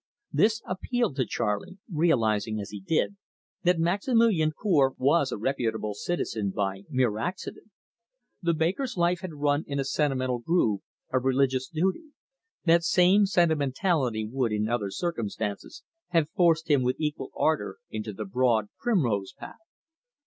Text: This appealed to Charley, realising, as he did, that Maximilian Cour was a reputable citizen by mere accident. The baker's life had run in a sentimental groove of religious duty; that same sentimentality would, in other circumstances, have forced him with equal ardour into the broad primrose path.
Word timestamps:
This 0.33 0.63
appealed 0.65 1.15
to 1.17 1.27
Charley, 1.27 1.77
realising, 1.87 2.59
as 2.59 2.71
he 2.71 2.79
did, 2.81 3.17
that 3.61 3.77
Maximilian 3.77 4.51
Cour 4.51 4.95
was 4.97 5.31
a 5.31 5.37
reputable 5.37 5.93
citizen 5.93 6.49
by 6.49 6.85
mere 6.89 7.19
accident. 7.19 7.69
The 8.41 8.55
baker's 8.55 8.97
life 8.97 9.19
had 9.19 9.35
run 9.35 9.63
in 9.67 9.79
a 9.79 9.83
sentimental 9.85 10.39
groove 10.39 10.81
of 11.13 11.23
religious 11.23 11.67
duty; 11.67 12.05
that 12.65 12.83
same 12.83 13.27
sentimentality 13.27 14.27
would, 14.27 14.51
in 14.51 14.67
other 14.67 14.89
circumstances, 14.89 15.83
have 16.07 16.31
forced 16.31 16.67
him 16.67 16.81
with 16.81 16.99
equal 16.99 17.29
ardour 17.37 17.77
into 17.91 18.11
the 18.11 18.25
broad 18.25 18.69
primrose 18.79 19.33
path. 19.33 19.59